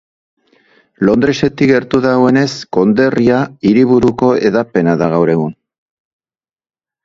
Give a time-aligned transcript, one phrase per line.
[1.09, 2.47] Londresetik gertu dagoenez,
[2.79, 5.57] konderria hiriburuko hedapena da gaur egun.